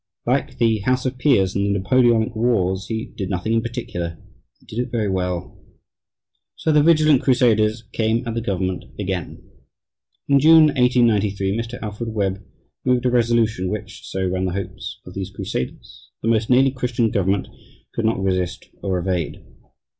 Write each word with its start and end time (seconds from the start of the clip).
Like 0.25 0.57
the 0.57 0.79
House 0.79 1.05
of 1.05 1.19
Peers 1.19 1.55
in 1.55 1.63
the 1.63 1.77
Napoleonic 1.79 2.35
wars, 2.35 2.87
he 2.87 3.13
"did 3.15 3.29
nothing 3.29 3.53
in 3.53 3.61
particular 3.61 4.17
and 4.59 4.67
did 4.67 4.79
it 4.79 4.89
very 4.91 5.07
well." 5.11 5.63
So 6.55 6.71
the 6.71 6.81
vigilant 6.81 7.21
crusaders 7.21 7.83
came 7.93 8.27
at 8.27 8.33
the 8.33 8.41
government 8.41 8.85
again. 8.99 9.47
In 10.27 10.39
June, 10.39 10.69
1893, 10.73 11.55
Mr. 11.55 11.79
Alfred 11.83 12.09
Webb 12.09 12.43
moved 12.83 13.05
a 13.05 13.11
resolution 13.11 13.69
which 13.69 14.03
(so 14.07 14.27
ran 14.27 14.45
the 14.45 14.53
hopes 14.53 14.99
of 15.05 15.13
these 15.13 15.29
crusaders) 15.29 16.09
the 16.23 16.27
most 16.27 16.49
nearly 16.49 16.71
Christian 16.71 17.11
government 17.11 17.47
could 17.93 18.03
not 18.05 18.19
resist 18.19 18.71
or 18.81 18.97
evade. 18.97 19.43